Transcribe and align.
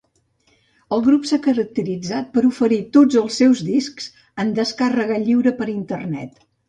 El 0.95 1.01
grup 1.07 1.27
s'ha 1.31 1.37
caracteritzat 1.47 2.31
per 2.37 2.43
oferir 2.49 2.79
tots 2.97 3.19
els 3.23 3.37
seus 3.43 3.61
discs 3.69 4.09
en 4.45 4.51
descàrrega 4.61 5.21
lliure 5.27 5.55
per 5.61 5.69
internet. 5.75 6.43